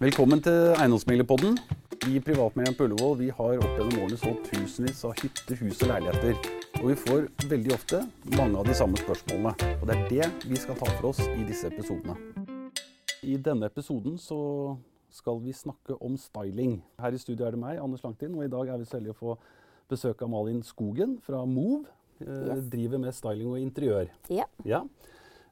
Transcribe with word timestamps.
Velkommen 0.00 0.40
til 0.42 0.72
Eiendomsmeglerpodden. 0.74 1.58
Vi 2.04 2.16
i 2.18 2.20
Privatmegleren 2.22 2.76
på 2.76 2.86
Ullevål 2.88 3.14
vi 3.20 3.28
har 3.32 3.60
opp 3.62 3.76
gjennom 3.78 4.00
årene 4.04 4.18
solgt 4.20 4.48
tusenvis 4.50 5.00
av 5.06 5.14
hytter, 5.20 5.56
hus 5.62 5.80
og 5.84 5.90
leiligheter. 5.92 6.38
Og 6.80 6.88
vi 6.90 6.96
får 6.98 7.28
veldig 7.52 7.72
ofte 7.76 8.00
mange 8.34 8.58
av 8.60 8.66
de 8.68 8.74
samme 8.76 8.98
spørsmålene. 9.00 9.54
Og 9.78 9.86
det 9.88 9.96
er 9.96 10.08
det 10.10 10.50
vi 10.50 10.58
skal 10.60 10.78
ta 10.80 10.88
for 10.98 11.12
oss 11.12 11.22
i 11.28 11.46
disse 11.48 11.70
episodene. 11.70 12.16
I 13.24 13.38
denne 13.40 13.70
episoden 13.70 14.18
så 14.20 14.38
skal 15.14 15.38
vi 15.44 15.54
snakke 15.54 15.96
om 16.02 16.18
styling. 16.20 16.80
Her 17.00 17.14
i 17.14 17.20
studio 17.22 17.46
er 17.46 17.54
det 17.54 17.62
meg, 17.62 17.78
Anders 17.80 18.02
Langtin, 18.04 18.34
og 18.34 18.44
i 18.44 18.50
dag 18.52 18.74
er 18.74 18.80
vi 18.82 18.88
så 18.90 18.98
heldige 18.98 19.14
å 19.14 19.20
få 19.22 19.36
besøk 19.92 20.24
av 20.26 20.32
Malin 20.32 20.62
Skogen 20.66 21.18
fra 21.24 21.44
Move. 21.46 21.84
Eh, 22.20 22.42
Yes. 22.54 22.66
Driver 22.70 22.98
med 22.98 23.14
styling 23.14 23.48
og 23.50 23.58
interiør. 23.62 24.10
Ja. 24.30 24.44
Ja. 24.64 24.82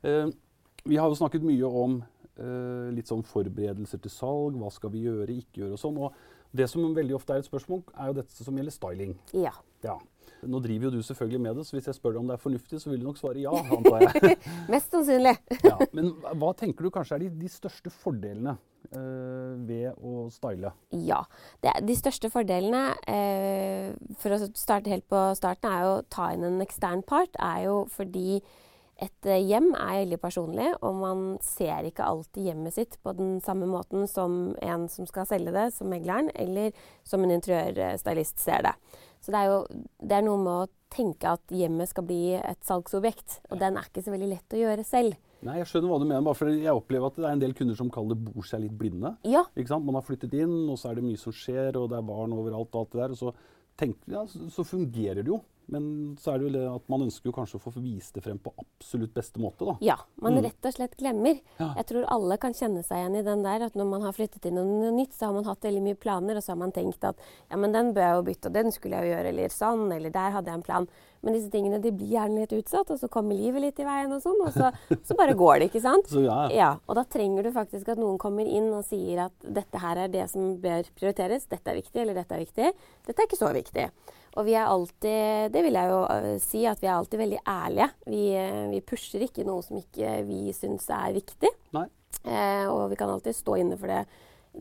Eh, 0.02 0.28
vi 0.84 0.96
har 0.98 1.08
jo 1.10 1.14
snakket 1.18 1.42
mye 1.46 1.64
om 1.68 2.02
litt 2.96 3.10
sånn 3.10 3.24
forberedelser 3.28 4.00
til 4.00 4.12
salg. 4.12 4.56
Hva 4.56 4.70
skal 4.72 4.92
vi 4.94 5.02
gjøre, 5.04 5.34
ikke 5.42 5.60
gjøre 5.60 5.76
og 5.76 5.82
sånn. 5.82 5.98
Og 6.00 6.56
det 6.56 6.68
som 6.68 6.94
veldig 6.96 7.16
ofte 7.16 7.34
er 7.34 7.42
et 7.42 7.48
spørsmål, 7.48 7.82
er 7.92 8.08
jo 8.10 8.16
dette 8.20 8.46
som 8.46 8.56
gjelder 8.56 8.76
styling. 8.78 9.18
ja. 9.36 9.52
Ja. 9.82 9.98
Nå 10.42 10.58
driver 10.62 10.88
jo 10.88 10.98
du 10.98 11.04
selvfølgelig 11.06 11.40
med 11.42 11.58
det, 11.58 11.64
så 11.66 11.76
hvis 11.76 11.86
jeg 11.86 11.96
spør 11.96 12.16
deg 12.16 12.20
om 12.22 12.30
det 12.30 12.34
er 12.34 12.42
fornuftig, 12.42 12.80
så 12.82 12.90
vil 12.90 13.02
du 13.02 13.06
nok 13.06 13.18
svare 13.18 13.42
ja, 13.44 13.52
antar 13.76 14.02
jeg. 14.02 14.38
Mest 14.72 14.94
sannsynlig. 14.94 15.36
ja. 15.70 15.76
Men 15.94 16.10
hva 16.38 16.50
tenker 16.58 16.86
du 16.86 16.90
kanskje 16.94 17.18
er 17.18 17.24
de, 17.24 17.30
de 17.44 17.50
største 17.50 17.92
fordelene 17.94 18.56
eh, 18.90 19.52
ved 19.68 20.02
å 20.02 20.26
style? 20.34 20.72
Ja. 21.06 21.20
Det, 21.62 21.76
de 21.86 21.96
største 21.98 22.30
fordelene, 22.32 22.82
eh, 23.06 23.94
for 24.22 24.34
å 24.34 24.40
starte 24.58 24.90
helt 24.90 25.06
på 25.10 25.22
starten, 25.38 25.70
er 25.70 25.86
jo 25.86 25.94
å 26.00 26.04
ta 26.10 26.32
inn 26.34 26.46
en 26.48 26.62
ekstern 26.66 27.06
part. 27.06 27.38
er 27.38 27.68
jo 27.68 27.78
fordi 27.94 28.42
et 29.02 29.28
eh, 29.28 29.42
hjem 29.42 29.72
er 29.74 30.02
veldig 30.02 30.18
personlig, 30.22 30.68
og 30.80 30.98
man 31.00 31.24
ser 31.44 31.88
ikke 31.88 32.06
alltid 32.06 32.50
hjemmet 32.50 32.76
sitt 32.76 32.98
på 33.02 33.14
den 33.18 33.40
samme 33.44 33.66
måten 33.70 34.06
som 34.10 34.54
en 34.62 34.86
som 34.92 35.08
skal 35.10 35.26
selge 35.28 35.54
det, 35.54 35.70
som 35.74 35.90
megleren, 35.90 36.30
eller 36.38 36.70
som 37.06 37.24
en 37.24 37.34
interiørstylist 37.34 38.42
ser 38.42 38.68
det. 38.68 38.76
Så 39.22 39.34
det 39.34 39.42
er 39.42 39.50
jo 39.50 39.58
det 40.02 40.16
er 40.18 40.24
noe 40.26 40.40
med 40.42 40.54
å 40.54 40.70
tenke 40.92 41.34
at 41.34 41.54
hjemmet 41.54 41.90
skal 41.90 42.06
bli 42.06 42.34
et 42.36 42.62
salgsobjekt, 42.66 43.40
og 43.50 43.60
den 43.62 43.78
er 43.78 43.86
ikke 43.88 44.04
så 44.04 44.14
veldig 44.14 44.32
lett 44.34 44.56
å 44.56 44.62
gjøre 44.62 44.86
selv. 44.86 45.18
Nei, 45.42 45.56
Jeg 45.58 45.72
skjønner 45.72 45.90
hva 45.90 45.98
du 45.98 46.06
mener, 46.06 46.22
bare 46.22 46.38
for 46.38 46.52
jeg 46.52 46.70
opplever 46.78 47.10
at 47.10 47.16
det 47.18 47.24
er 47.26 47.34
en 47.34 47.42
del 47.42 47.54
kunder 47.58 47.78
som 47.78 47.90
kaller 47.90 48.14
det 48.14 48.28
bor 48.28 48.46
seg 48.46 48.62
litt 48.62 48.76
blinde. 48.78 49.16
Ja, 49.26 49.42
Ikke 49.56 49.72
sant? 49.72 49.86
Man 49.88 49.98
har 49.98 50.04
flyttet 50.06 50.36
inn, 50.38 50.68
og 50.70 50.78
så 50.78 50.92
er 50.92 51.00
det 51.00 51.06
mye 51.06 51.18
som 51.18 51.34
skjer, 51.34 51.78
og 51.80 51.88
det 51.90 51.98
er 51.98 52.06
barn 52.06 52.36
overalt. 52.36 52.70
og 52.70 52.84
alt 52.84 52.92
det 52.92 53.00
der, 53.00 53.16
og 53.16 53.18
så, 53.18 53.32
tenker, 53.80 54.12
ja, 54.14 54.22
så, 54.30 54.46
så 54.54 54.66
fungerer 54.68 55.24
det 55.24 55.32
jo. 55.32 55.40
Men 55.72 56.16
så 56.20 56.34
er 56.34 56.38
det 56.42 56.46
jo 56.50 56.52
det 56.58 56.64
at 56.68 56.88
man 56.92 57.04
ønsker 57.06 57.30
jo 57.30 57.32
kanskje 57.32 57.56
å 57.58 57.62
få 57.64 57.72
vist 57.80 58.12
det 58.14 58.22
frem 58.26 58.38
på 58.42 58.52
absolutt 58.60 59.14
beste 59.16 59.40
måte. 59.40 59.64
da. 59.64 59.76
Ja, 59.80 59.96
man 60.20 60.34
Mm. 60.36 60.42
rett 60.44 60.66
og 60.68 60.74
slett 60.74 60.96
glemmer. 61.00 61.40
Ja. 61.58 61.72
Jeg 61.78 61.86
tror 61.88 62.04
alle 62.12 62.36
kan 62.38 62.52
kjenne 62.52 62.84
seg 62.84 62.98
igjen 63.00 63.16
i 63.18 63.22
den 63.22 63.42
der 63.42 63.64
at 63.66 63.74
når 63.74 63.86
man 63.88 64.02
har 64.02 64.12
flyttet 64.12 64.44
inn 64.46 64.54
noe 64.60 64.90
nytt, 64.92 65.12
så 65.16 65.26
har 65.26 65.32
man 65.32 65.44
hatt 65.48 65.60
veldig 65.64 65.82
mye 65.82 65.96
planer, 65.98 66.36
og 66.36 66.42
så 66.42 66.52
har 66.52 66.56
man 66.60 66.72
tenkt 66.72 67.02
at 67.08 67.16
ja, 67.50 67.56
men 67.56 67.72
den 67.72 67.94
bør 67.94 68.02
jeg 68.02 68.16
jo 68.16 68.22
bytte, 68.30 68.46
og 68.46 68.52
den 68.52 68.70
skulle 68.70 69.00
jeg 69.00 69.08
jo 69.08 69.16
gjøre, 69.16 69.28
eller 69.32 69.48
sånn, 69.48 69.92
eller 69.96 70.10
der 70.10 70.30
hadde 70.30 70.46
jeg 70.46 70.54
en 70.54 70.62
plan. 70.62 70.88
Men 71.22 71.36
disse 71.36 71.50
tingene 71.52 71.78
de 71.82 71.92
blir 71.94 72.16
gjerne 72.16 72.42
litt 72.42 72.54
utsatt, 72.56 72.88
og 72.90 72.98
så 72.98 73.08
kommer 73.12 73.38
livet 73.38 73.62
litt 73.62 73.78
i 73.78 73.86
veien 73.86 74.10
og 74.10 74.22
sånn, 74.24 74.40
og 74.42 74.50
så, 74.54 74.72
så 75.06 75.16
bare 75.18 75.36
går 75.38 75.60
det, 75.60 75.68
ikke 75.70 75.84
sant? 75.84 76.08
Så 76.12 76.24
ja, 76.24 76.38
ja. 76.50 76.70
Og 76.90 76.98
da 76.98 77.04
trenger 77.06 77.46
du 77.46 77.52
faktisk 77.54 77.92
at 77.94 78.00
noen 78.00 78.18
kommer 78.20 78.48
inn 78.48 78.72
og 78.74 78.82
sier 78.88 79.28
at 79.28 79.46
dette 79.46 79.82
her 79.82 80.04
er 80.04 80.10
det 80.10 80.26
som 80.32 80.56
bør 80.62 80.88
prioriteres, 80.98 81.46
dette 81.50 81.70
er 81.70 81.78
viktig, 81.78 82.02
eller 82.02 82.18
dette 82.18 82.34
er 82.34 82.42
viktig. 82.42 82.72
Dette 83.06 83.16
er 83.16 83.30
ikke 83.30 83.38
så 83.38 83.52
viktig. 83.54 83.86
Og 84.32 84.46
vi 84.48 84.54
er 84.56 84.68
alltid, 84.68 85.52
det 85.52 85.62
vil 85.66 85.76
jeg 85.76 85.90
jo 85.92 86.02
øh, 86.08 86.36
si, 86.40 86.62
at 86.68 86.80
vi 86.80 86.88
er 86.88 86.94
alltid 86.96 87.20
veldig 87.20 87.40
ærlige. 87.52 87.88
Vi, 88.08 88.22
øh, 88.40 88.62
vi 88.72 88.84
pusher 88.88 89.26
ikke 89.26 89.44
noe 89.44 89.64
som 89.64 89.76
ikke 89.78 90.14
vi 90.28 90.54
syns 90.56 90.88
er 90.90 91.12
viktig. 91.14 91.50
Eh, 92.22 92.66
og 92.70 92.86
vi 92.92 92.96
kan 92.96 93.12
alltid 93.12 93.36
stå 93.36 93.58
inne 93.60 93.76
for 93.80 93.92
det, 93.92 94.04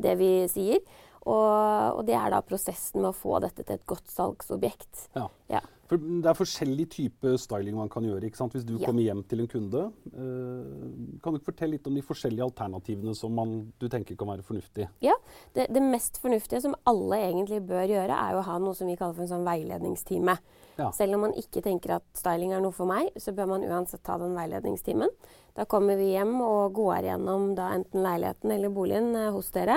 det 0.06 0.18
vi 0.20 0.34
sier. 0.52 0.81
Og, 1.22 2.00
og 2.00 2.02
det 2.08 2.16
er 2.18 2.34
da 2.34 2.42
prosessen 2.44 3.03
med 3.03 3.12
å 3.12 3.18
få 3.18 3.40
dette 3.44 3.64
til 3.64 3.78
et 3.78 3.88
godt 3.88 4.12
salgsobjekt. 4.12 5.08
Ja. 5.16 5.28
Ja. 5.53 5.62
For 5.92 6.00
det 6.00 6.23
er 6.30 6.38
forskjellig 6.38 6.85
type 6.94 7.34
styling 7.44 7.75
man 7.75 7.90
kan 7.91 8.06
gjøre. 8.07 8.24
ikke 8.24 8.40
sant? 8.40 8.53
Hvis 8.56 8.63
du 8.63 8.78
Ja. 8.79 8.85
kommer 8.85 9.03
hjem 9.03 9.24
til 9.28 9.41
en 9.41 9.47
kunde, 9.52 9.81
eh, 10.16 11.19
kan 11.19 11.34
du 11.34 11.40
ikke 11.40 11.52
fortelle 11.52 11.72
litt 11.72 11.85
om 11.88 11.94
de 11.96 12.02
forskjellige 12.02 12.46
alternativene 12.47 13.13
som 13.13 13.34
man, 13.35 13.74
du 13.78 13.90
tenker 13.90 14.16
kan 14.16 14.30
være 14.30 14.41
fornuftig? 14.41 14.88
Ja, 15.01 15.16
det, 15.53 15.68
det 15.68 15.81
mest 15.84 16.22
fornuftige 16.22 16.62
som 16.62 16.75
alle 16.88 17.18
egentlig 17.28 17.59
bør 17.68 17.84
gjøre, 17.91 18.16
er 18.16 18.40
å 18.40 18.41
ha 18.41 18.57
noe 18.57 18.74
som 18.74 18.88
vi 18.88 18.96
kaller 18.96 19.16
for 19.16 19.24
en 19.24 19.28
sånn 19.28 19.44
veiledningstime. 19.44 20.38
Ja. 20.78 20.91
Selv 20.91 21.16
om 21.16 21.25
man 21.25 21.34
ikke 21.34 21.62
tenker 21.62 21.97
at 21.97 22.03
styling 22.13 22.53
er 22.53 22.62
noe 22.62 22.72
for 22.72 22.85
meg, 22.88 23.12
så 23.18 23.35
bør 23.35 23.50
man 23.50 23.62
uansett 23.68 24.01
ta 24.01 24.18
den 24.18 24.34
veiledningstimen. 24.34 25.09
Da 25.53 25.66
kommer 25.66 25.97
vi 25.97 26.13
hjem 26.13 26.40
og 26.40 26.72
går 26.74 27.03
gjennom 27.03 27.53
da 27.53 27.74
enten 27.75 28.01
leiligheten 28.01 28.50
eller 28.50 28.69
boligen 28.69 29.13
eh, 29.13 29.30
hos 29.30 29.51
dere, 29.51 29.75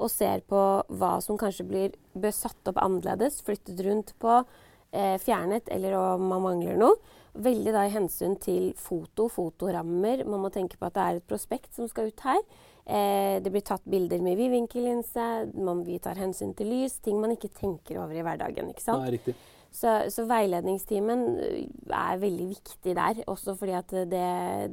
og 0.00 0.08
ser 0.08 0.40
på 0.40 0.82
hva 0.88 1.20
som 1.20 1.36
kanskje 1.36 1.68
blir, 1.68 1.92
bør 2.16 2.32
satt 2.32 2.64
opp 2.72 2.76
annerledes, 2.80 3.42
flyttet 3.44 3.84
rundt 3.84 4.14
på, 4.18 4.40
eh, 4.92 5.16
fjernet, 5.22 5.68
eller 5.72 5.96
om 5.98 6.26
man 6.32 6.44
mangler 6.44 6.78
noe. 6.80 6.98
Veldig 7.40 7.72
da 7.74 7.84
i 7.86 7.92
hensyn 7.94 8.34
til 8.42 8.72
foto, 8.78 9.28
fotorammer. 9.30 10.24
Man 10.26 10.42
må 10.42 10.50
tenke 10.50 10.78
på 10.78 10.88
at 10.88 10.96
det 10.96 11.04
er 11.04 11.20
et 11.20 11.28
prospekt 11.30 11.76
som 11.76 11.86
skal 11.90 12.10
ut 12.10 12.26
her. 12.26 12.42
Eh, 12.90 13.36
det 13.42 13.52
blir 13.52 13.62
tatt 13.62 13.84
bilder 13.86 14.22
med 14.24 14.38
vidvinkellinse, 14.40 15.52
vinkellinse, 15.54 15.84
vi 15.86 16.00
tar 16.02 16.18
hensyn 16.18 16.56
til 16.58 16.72
lys, 16.72 16.98
ting 17.04 17.20
man 17.22 17.36
ikke 17.36 17.52
tenker 17.54 18.00
over 18.02 18.16
i 18.18 18.24
hverdagen. 18.26 18.72
ikke 18.72 18.82
sant? 18.82 19.04
Nei, 19.04 19.14
riktig. 19.14 19.36
Så, 19.70 19.90
så 20.10 20.24
veiledningstimen 20.26 21.20
er 21.94 22.18
veldig 22.18 22.46
viktig 22.50 22.94
der, 22.98 23.20
også 23.30 23.54
fordi 23.54 23.76
at 23.78 23.92
det, 24.10 24.24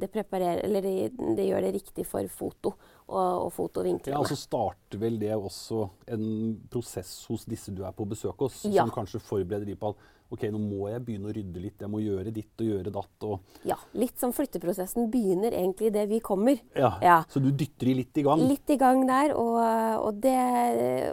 det, 0.02 0.08
preparerer, 0.10 0.64
eller 0.66 0.82
det, 0.82 0.94
det 1.38 1.46
gjør 1.46 1.62
det 1.68 1.72
riktig 1.76 2.06
for 2.08 2.26
foto 2.34 2.72
og, 3.06 3.44
og 3.46 3.52
fotovinklene. 3.54 4.16
Ja, 4.16 4.18
og 4.18 4.26
altså 4.26 4.36
starter 4.40 4.98
vel 4.98 5.20
det 5.22 5.30
også 5.36 5.84
en 6.10 6.24
prosess 6.72 7.12
hos 7.30 7.46
disse 7.48 7.70
du 7.74 7.84
er 7.86 7.94
på 7.94 8.08
besøk 8.10 8.42
hos, 8.42 8.64
Ja. 8.66 8.82
som 8.82 8.90
kanskje 8.90 9.20
forbereder 9.22 9.70
de 9.70 9.76
på 9.78 9.92
at 9.94 10.02
ok, 10.34 10.42
nå 10.52 10.58
må 10.60 10.90
jeg 10.90 11.00
begynne 11.06 11.30
å 11.30 11.32
rydde 11.32 11.60
litt, 11.62 11.80
jeg 11.80 11.88
må 11.88 12.02
gjøre 12.04 12.32
ditt 12.36 12.60
og 12.60 12.66
gjøre 12.66 12.90
datt. 12.92 13.24
Og, 13.30 13.54
Ja, 13.70 13.78
litt 13.96 14.18
som 14.20 14.34
flytteprosessen 14.36 15.06
begynner 15.14 15.54
egentlig 15.56 15.88
idet 15.92 16.08
vi 16.10 16.18
kommer. 16.20 16.58
ja. 16.76 16.90
Ja. 17.00 17.20
Så 17.32 17.40
du 17.40 17.48
dytter 17.52 17.86
de 17.88 17.94
litt 18.02 18.18
i 18.18 18.26
gang. 18.26 18.42
Litt 18.50 18.68
i 18.74 18.76
gang 18.76 19.06
der, 19.08 19.32
og, 19.38 19.56
og, 20.04 20.18
det, 20.20 20.36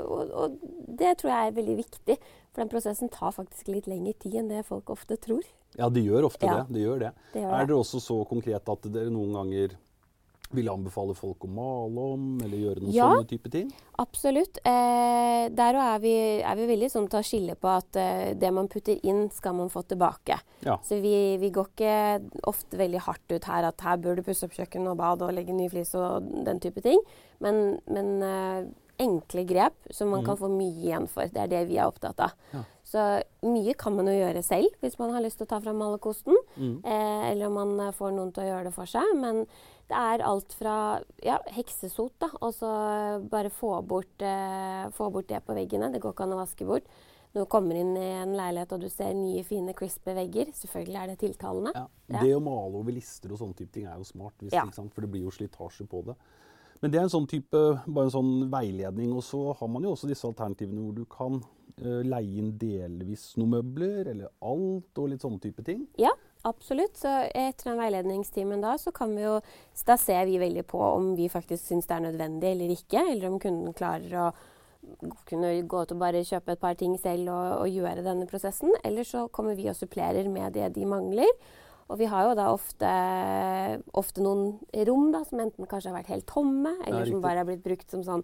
og, 0.03 0.34
og 0.35 0.57
det 1.00 1.13
tror 1.22 1.31
jeg 1.31 1.47
er 1.53 1.56
veldig 1.62 1.78
viktig. 1.79 2.17
For 2.56 2.64
den 2.64 2.72
prosessen 2.72 3.10
tar 3.12 3.34
faktisk 3.36 3.68
litt 3.68 3.88
lengre 3.92 4.14
tid 4.18 4.38
enn 4.40 4.48
det 4.48 4.62
folk 4.66 4.88
ofte 4.94 5.18
tror. 5.20 5.44
Ja, 5.76 5.90
de 5.92 6.00
gjør 6.06 6.30
ofte 6.32 6.48
Ja. 6.48 6.62
det. 6.64 6.74
De 6.78 6.86
gjør 6.88 7.00
det. 7.04 7.12
Det 7.34 7.42
gjør 7.44 7.52
er 7.60 7.66
dere 7.68 7.82
også 7.84 8.00
så 8.00 8.22
konkrete 8.30 8.72
at 8.72 8.82
dere 8.94 9.12
noen 9.12 9.34
ganger 9.36 9.76
vil 10.56 10.70
anbefale 10.70 11.16
folk 11.18 11.40
å 11.44 11.50
male 11.52 12.00
om, 12.14 12.40
eller 12.46 12.58
gjøre 12.62 12.80
noen 12.86 12.94
Ja. 12.94 13.10
sånne 13.10 13.28
type 13.28 13.50
ting? 13.52 13.74
Absolutt. 14.00 14.60
Eh, 14.64 15.50
der 15.50 15.76
er, 15.76 16.00
vi- 16.00 16.42
er 16.44 16.56
vi 16.56 16.68
veldig 16.68 16.90
sånn 16.92 17.10
til 17.10 17.20
å 17.20 17.24
skille 17.26 17.56
på 17.60 17.68
at 17.68 17.96
eh, 17.98 18.34
det 18.36 18.54
man 18.54 18.70
putter 18.70 18.98
inn, 19.04 19.30
skal 19.32 19.54
man 19.54 19.68
få 19.70 19.84
tilbake. 19.86 20.40
Ja. 20.64 20.78
Så 20.78 21.02
vi, 21.02 21.36
vi 21.38 21.50
går 21.50 21.68
ikke 21.76 22.30
ofte 22.46 22.78
veldig 22.78 23.02
hardt 23.02 23.32
ut 23.32 23.44
her 23.44 23.66
at 23.66 23.82
her 23.82 23.98
bør 23.98 24.16
du 24.16 24.22
pusse 24.22 24.46
opp 24.46 24.52
kjøkken 24.54 24.88
og 24.88 24.96
bad 24.98 25.22
og 25.24 25.34
legge 25.34 25.52
ny 25.52 25.68
flis 25.68 25.94
og 25.96 26.24
den 26.46 26.60
type 26.62 26.82
ting. 26.82 27.00
Men, 27.42 27.82
men 27.90 28.24
eh, 28.24 28.66
enkle 29.02 29.44
grep 29.48 29.92
som 29.94 30.10
man 30.14 30.26
kan 30.26 30.38
få 30.40 30.50
mye 30.52 30.88
igjen 30.88 31.08
for. 31.12 31.28
Det 31.32 31.42
er 31.42 31.52
det 31.52 31.66
vi 31.70 31.78
er 31.80 31.90
opptatt 31.90 32.22
av. 32.24 32.36
Ja. 32.54 32.64
Så 32.86 33.04
mye 33.44 33.74
kan 33.74 33.96
man 33.98 34.08
jo 34.08 34.14
gjøre 34.14 34.44
selv 34.46 34.76
hvis 34.84 35.00
man 35.00 35.16
har 35.16 35.24
lyst 35.26 35.40
til 35.42 35.48
å 35.48 35.52
ta 35.56 35.60
fram 35.64 35.80
malerkosten. 35.82 36.38
Mm. 36.56 36.76
Eh, 36.86 37.24
eller 37.32 37.50
om 37.50 37.58
man 37.58 37.74
eh, 37.88 37.96
får 37.96 38.14
noen 38.14 38.30
til 38.36 38.46
å 38.46 38.52
gjøre 38.52 38.70
det 38.70 38.76
for 38.76 38.90
seg. 38.90 39.10
Men 39.20 39.42
det 39.90 39.98
er 39.98 40.24
alt 40.26 40.54
fra 40.58 40.76
ja, 41.26 41.40
heksesot, 41.56 42.14
da, 42.22 42.30
og 42.40 42.54
så 42.56 42.70
bare 43.32 43.52
få 43.54 43.80
bort, 43.86 44.16
eh, 44.22 44.86
få 44.96 45.10
bort 45.14 45.30
det 45.34 45.42
på 45.46 45.58
veggene. 45.58 45.92
Det 45.94 46.02
går 46.04 46.16
ikke 46.16 46.30
an 46.30 46.38
å 46.38 46.40
vaske 46.44 46.70
bort. 46.70 46.88
Når 47.36 47.44
du 47.44 47.52
kommer 47.52 47.76
inn 47.76 47.92
i 48.00 48.08
en 48.16 48.32
leilighet 48.38 48.72
og 48.78 48.86
du 48.86 48.88
ser 48.88 49.12
nye, 49.18 49.44
fine, 49.44 49.74
crispy 49.76 50.14
vegger, 50.16 50.54
selvfølgelig 50.56 51.00
er 51.02 51.10
det 51.12 51.18
tiltalende. 51.20 51.74
Ja. 51.76 52.22
Det 52.22 52.32
å 52.32 52.40
male 52.40 52.80
over 52.80 52.96
lister 52.96 53.34
og 53.34 53.42
sånne 53.42 53.60
type 53.60 53.76
ting 53.76 53.90
er 53.90 54.00
jo 54.00 54.08
smart, 54.08 54.38
hvis, 54.40 54.56
for 54.94 55.04
det 55.04 55.12
blir 55.12 55.26
jo 55.26 55.34
slitasje 55.36 55.84
på 55.92 56.06
det. 56.08 56.16
Men 56.85 56.91
det 56.94 57.00
er 57.00 57.07
en 57.07 57.09
sånn 57.09 57.25
type, 57.25 57.59
bare 57.90 58.06
en 58.06 58.13
sånn 58.13 58.34
veiledning. 58.53 59.09
Og 59.17 59.23
så 59.26 59.40
har 59.58 59.70
man 59.73 59.82
jo 59.82 59.96
også 59.96 60.05
disse 60.05 60.28
alternativene 60.29 60.84
hvor 60.84 60.93
du 60.93 61.08
kan 61.09 61.40
uh, 61.41 62.03
leie 62.05 62.43
inn 62.43 62.52
delvis 62.61 63.32
noen 63.40 63.55
møbler, 63.55 64.11
eller 64.11 64.29
alt, 64.46 64.91
og 65.02 65.08
litt 65.09 65.26
sånne 65.26 65.41
type 65.41 65.66
ting. 65.66 65.87
Ja, 65.97 66.11
absolutt. 66.46 66.99
Så 67.02 67.09
etter 67.32 67.72
den 67.72 67.82
veiledningstimen 67.82 68.61
da, 68.61 68.76
så 68.78 68.93
kan 68.93 69.17
vi 69.17 69.26
jo 69.26 69.40
Da 69.82 69.97
ser 69.97 70.29
vi 70.29 70.37
veldig 70.37 70.67
på 70.70 70.84
om 70.91 71.16
vi 71.17 71.26
faktisk 71.26 71.72
syns 71.72 71.90
det 71.90 71.97
er 71.97 72.05
nødvendig 72.05 72.52
eller 72.52 72.76
ikke, 72.78 73.02
eller 73.16 73.31
om 73.31 73.41
kunden 73.41 73.73
klarer 73.73 74.20
å 74.28 74.29
kunne 75.26 75.55
gå 75.66 75.81
ut 75.81 75.96
og 75.96 76.03
bare 76.05 76.22
kjøpe 76.22 76.53
et 76.53 76.61
par 76.61 76.78
ting 76.78 76.93
selv 77.02 77.34
og, 77.34 77.64
og 77.64 77.79
gjøre 77.81 78.05
denne 78.05 78.29
prosessen. 78.29 78.78
Eller 78.85 79.09
så 79.09 79.26
kommer 79.34 79.58
vi 79.58 79.72
og 79.73 79.81
supplerer 79.81 80.29
med 80.29 80.53
det 80.53 80.70
de 80.78 80.85
mangler. 80.85 81.34
Og 81.85 81.99
vi 82.02 82.08
har 82.09 82.29
jo 82.29 82.37
da 82.37 82.49
ofte, 82.49 82.91
ofte 83.93 84.23
noen 84.26 84.55
rom 84.87 85.11
da, 85.14 85.22
som 85.28 85.41
enten 85.43 85.67
kanskje 85.70 85.91
har 85.91 85.99
vært 85.99 86.14
helt 86.16 86.28
tomme, 86.29 86.73
eller 86.87 87.05
som 87.05 87.22
bare 87.22 87.43
er 87.43 87.49
blitt 87.49 87.66
brukt 87.66 87.91
som 87.93 88.02
sånn 88.05 88.23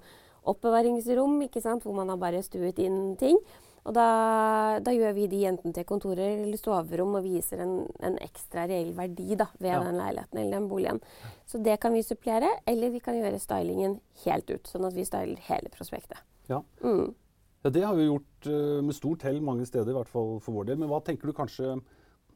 oppbevaringsrom, 0.49 1.35
ikke 1.45 1.61
sant? 1.61 1.85
hvor 1.85 1.93
man 1.93 2.09
har 2.09 2.17
bare 2.21 2.41
stuet 2.45 2.81
inn 2.81 3.13
ting. 3.21 3.37
Og 3.81 3.95
da, 3.97 4.07
da, 4.83 4.93
gjør 4.93 5.15
vi 5.17 5.27
de 5.29 5.39
enten 5.49 5.73
til 5.73 5.85
kontorer 5.89 6.43
eller 6.43 6.59
soverom 6.59 7.15
og 7.17 7.25
viser 7.25 7.63
en, 7.63 7.79
en 8.05 8.17
ekstra 8.21 8.67
reell 8.69 8.91
verdi 8.97 9.37
da, 9.39 9.47
ved 9.57 9.73
ja. 9.73 9.79
den 9.87 9.97
leiligheten 9.97 10.41
eller 10.41 10.57
den 10.57 10.67
boligen. 10.69 11.01
Så 11.49 11.61
det 11.65 11.79
kan 11.81 11.95
vi 11.95 12.03
supplere, 12.05 12.49
eller 12.69 12.93
vi 12.93 13.01
kan 13.01 13.17
gjøre 13.17 13.41
stylingen 13.41 13.97
helt 14.25 14.53
ut. 14.53 14.69
Sånn 14.69 14.85
at 14.85 14.97
vi 14.97 15.07
styler 15.07 15.41
hele 15.47 15.73
prospektet. 15.73 16.21
Ja. 16.51 16.61
Mm. 16.85 17.09
ja 17.65 17.73
det 17.73 17.83
har 17.87 17.97
vi 17.97 18.05
gjort 18.05 18.51
uh, 18.51 18.77
med 18.85 18.97
stort 18.97 19.25
hell 19.25 19.41
mange 19.45 19.65
steder, 19.69 19.93
i 19.93 19.97
hvert 19.97 20.13
fall 20.13 20.37
for 20.45 20.59
vår 20.59 20.69
del. 20.69 20.81
Men 20.83 20.91
hva 20.91 21.01
tenker 21.05 21.31
du 21.31 21.37
kanskje 21.37 21.79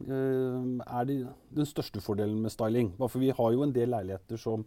er 0.04 1.06
det, 1.08 1.20
den 1.56 1.70
største 1.70 2.02
fordelen 2.04 2.42
med 2.44 2.52
styling? 2.54 2.92
For 3.00 3.22
vi 3.22 3.32
har 3.36 3.54
jo 3.56 3.64
en 3.64 3.74
del 3.76 3.94
leiligheter 3.94 4.40
som 4.42 4.66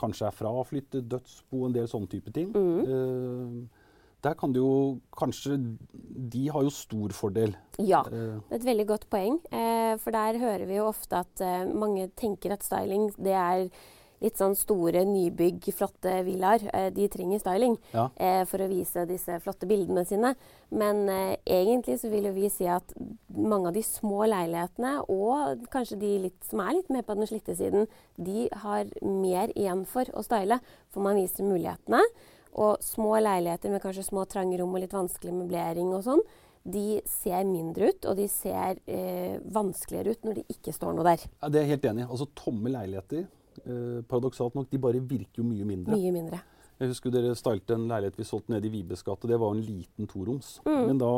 kanskje 0.00 0.30
er 0.30 0.36
fraflyttet, 0.36 1.08
dødsbo, 1.10 1.66
en 1.66 1.76
del 1.76 1.88
sånne 1.90 2.08
type 2.10 2.32
ting. 2.32 2.54
Mm. 2.54 2.80
Uh, 2.88 3.86
der 4.24 4.36
kan 4.36 4.52
du 4.52 4.60
jo 4.60 4.74
kanskje 5.16 5.56
De 6.32 6.42
har 6.52 6.64
jo 6.66 6.72
stor 6.72 7.14
fordel. 7.16 7.54
Ja, 7.78 8.02
eh. 8.06 8.36
det 8.36 8.52
er 8.52 8.60
et 8.60 8.68
veldig 8.68 8.86
godt 8.90 9.06
poeng. 9.12 9.38
Eh, 9.48 9.94
for 10.00 10.12
der 10.12 10.38
hører 10.38 10.66
vi 10.68 10.76
jo 10.76 10.90
ofte 10.90 11.22
at 11.24 11.40
eh, 11.44 11.70
mange 11.72 12.10
tenker 12.16 12.52
at 12.52 12.64
styling 12.64 13.08
det 13.16 13.32
er 13.32 13.70
litt 14.20 14.40
sånn 14.40 14.56
store 14.58 15.02
nybygg, 15.08 15.70
flotte 15.76 16.18
villaer. 16.26 16.64
De 16.94 17.08
trenger 17.12 17.40
styling 17.42 17.76
ja. 17.94 18.08
for 18.48 18.60
å 18.60 18.68
vise 18.70 19.06
disse 19.08 19.38
flotte 19.44 19.68
bildene 19.70 20.04
sine. 20.08 20.34
Men 20.68 21.06
egentlig 21.08 21.96
så 22.02 22.10
vil 22.12 22.28
jo 22.28 22.34
vi 22.36 22.50
si 22.52 22.68
at 22.70 22.92
mange 23.32 23.70
av 23.70 23.78
de 23.78 23.84
små 23.86 24.26
leilighetene, 24.28 24.98
og 25.08 25.64
kanskje 25.72 26.00
de 26.02 26.12
litt, 26.26 26.36
som 26.46 26.60
er 26.64 26.76
litt 26.76 26.92
mer 26.92 27.06
på 27.08 27.16
den 27.16 27.30
slitte 27.30 27.56
siden, 27.56 27.88
de 28.20 28.48
har 28.64 28.92
mer 29.00 29.54
igjen 29.56 29.86
for 29.88 30.08
å 30.12 30.24
style. 30.26 30.60
For 30.92 31.04
man 31.04 31.18
viser 31.20 31.48
mulighetene. 31.48 32.04
Og 32.60 32.82
små 32.82 33.16
leiligheter 33.22 33.70
med 33.70 33.82
kanskje 33.82 34.08
små 34.08 34.24
trange 34.28 34.58
rom 34.58 34.74
og 34.74 34.82
litt 34.82 34.94
vanskelig 34.94 35.34
møblering 35.36 35.92
og 35.94 36.04
sånn, 36.06 36.22
de 36.70 37.00
ser 37.08 37.44
mindre 37.48 37.90
ut, 37.90 38.06
og 38.10 38.18
de 38.18 38.26
ser 38.28 38.80
eh, 38.90 39.38
vanskeligere 39.54 40.12
ut 40.12 40.26
når 40.26 40.40
det 40.40 40.56
ikke 40.56 40.74
står 40.76 40.96
noe 40.96 41.06
der. 41.06 41.22
Ja, 41.40 41.48
Det 41.48 41.60
er 41.60 41.64
jeg 41.64 41.72
helt 41.76 41.86
enig 41.92 42.02
i. 42.04 42.08
Altså 42.10 42.26
tomme 42.36 42.72
leiligheter, 42.74 43.22
eh, 43.24 43.30
paradoksalt 44.08 44.56
nok, 44.58 44.70
de 44.70 44.80
bare 44.82 45.02
virker 45.02 45.42
jo 45.42 45.46
mye 45.46 45.66
mindre. 45.68 45.96
Mye 45.96 46.14
mindre. 46.14 46.40
Jeg 46.80 46.94
husker 46.94 47.12
dere 47.12 47.34
stylte 47.36 47.76
en 47.76 47.88
leilighet 47.90 48.16
vi 48.16 48.24
solgte 48.24 48.54
nede 48.54 48.68
i 48.70 48.72
Vibes 48.72 49.02
gate. 49.04 49.28
Det 49.28 49.36
var 49.40 49.52
en 49.52 49.60
liten 49.60 50.08
toroms. 50.08 50.54
Mm. 50.64 50.86
Men 50.88 51.00
da 51.02 51.10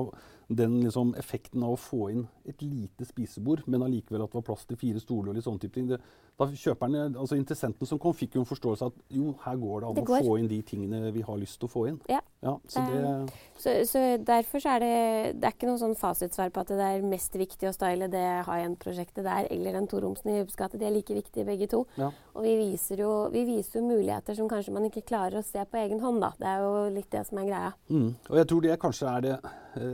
den 0.49 0.81
liksom 0.83 1.15
effekten 1.19 1.63
av 1.63 1.77
å 1.77 1.81
få 1.81 2.09
inn 2.13 2.27
et 2.49 2.63
lite 2.65 3.07
spisebord, 3.07 3.63
men 3.71 3.85
allikevel 3.87 4.25
at 4.25 4.33
det 4.33 4.41
var 4.41 4.47
plass 4.51 4.67
til 4.67 4.79
fire 4.81 5.01
stoler 5.03 5.31
og 5.31 5.39
litt 5.39 5.47
sånne 5.47 5.63
type 5.63 5.77
ting, 5.77 5.89
det, 5.91 6.01
da 6.41 6.49
kjøperne, 6.49 7.05
altså 7.13 7.37
Interessenten 7.39 7.87
som 7.87 8.01
kom, 8.03 8.15
fikk 8.17 8.37
jo 8.37 8.43
en 8.43 8.49
forståelse 8.49 8.89
at 8.89 8.99
jo, 9.15 9.35
her 9.45 9.59
går 9.61 9.83
det 9.83 9.91
an 9.91 10.01
å 10.03 10.21
få 10.27 10.37
inn 10.41 10.49
de 10.51 10.59
tingene 10.67 11.13
vi 11.15 11.23
har 11.27 11.39
lyst 11.39 11.61
til 11.61 11.69
å 11.69 11.73
få 11.73 11.85
inn. 11.91 11.99
Ja. 12.11 12.19
ja 12.43 12.55
så, 12.67 12.83
det, 12.89 13.13
så, 13.61 13.75
så, 13.89 14.03
derfor 14.27 14.65
så 14.65 14.75
er 14.75 14.83
det, 14.83 14.97
det 15.39 15.49
er 15.49 15.55
ikke 15.55 15.71
noe 15.71 15.81
sånn 15.81 15.95
fasitsvar 15.99 16.51
på 16.55 16.65
at 16.65 16.73
det 16.73 16.89
er 16.89 17.07
mest 17.07 17.37
viktig 17.39 17.69
å 17.71 17.75
style 17.77 18.09
det 18.13 18.25
high-end-prosjektet 18.49 19.23
der 19.27 19.51
eller 19.53 19.79
den 19.79 19.89
toromsen 19.93 20.33
i 20.33 20.39
Jubbes 20.41 20.59
gate. 20.59 20.81
De 20.81 20.89
er 20.89 20.97
like 20.97 21.15
viktige 21.17 21.47
begge 21.49 21.69
to. 21.71 21.85
Ja. 22.01 22.11
Og 22.33 22.47
vi 22.49 22.57
viser, 22.59 23.05
jo, 23.05 23.13
vi 23.33 23.45
viser, 23.47 23.79
jo, 23.79 23.87
muligheter 23.93 24.37
som 24.39 24.51
kanskje 24.51 24.75
man 24.75 24.89
ikke 24.89 25.05
klarer 25.07 25.39
å 25.39 25.47
se 25.47 25.63
på 25.63 25.83
egen 25.85 26.03
hånd. 26.03 26.23
da. 26.25 26.33
Det 26.41 26.49
er 26.49 26.65
jo 26.65 26.73
litt 26.97 27.11
det 27.13 27.27
som 27.29 27.43
er 27.43 27.51
greia. 27.51 27.73
Mm. 27.93 28.09
Og 28.33 28.41
jeg 28.41 28.51
tror 28.51 28.67
det 28.67 28.81
kanskje 28.83 29.13
er 29.13 29.27
det, 29.29 29.37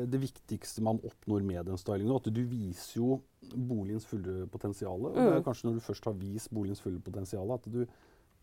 det 0.08 0.18
det 0.18 0.22
viktigste 0.48 0.82
man 0.82 1.00
oppnår 1.04 1.42
med 1.42 1.66
den 1.66 1.78
stylingen. 1.78 2.16
At 2.16 2.28
du 2.32 2.42
viser 2.48 3.00
jo 3.00 3.20
boligens 3.54 4.06
fulle 4.06 4.46
potensial. 4.48 5.06
Og 5.06 5.14
det 5.14 5.26
er 5.26 5.38
mm. 5.38 5.44
kanskje 5.44 5.68
når 5.68 5.78
du 5.78 5.84
først 5.84 6.04
har 6.04 6.16
vist 6.18 6.50
boligens 6.50 6.80
fulle 6.80 7.00
potensial, 7.00 7.50
at 7.52 7.64
du 7.66 7.84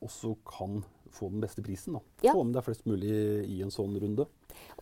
også 0.03 0.35
kan 0.45 0.83
få 1.15 1.29
den 1.31 1.41
beste 1.41 1.63
prisen. 1.63 1.93
da. 1.95 1.99
Ja. 2.23 2.33
Få 2.33 2.43
med 2.43 2.53
deg 2.53 2.65
flest 2.65 2.85
mulig 2.85 3.11
i 3.47 3.61
en 3.63 3.71
sånn 3.73 3.95
runde. 4.01 4.27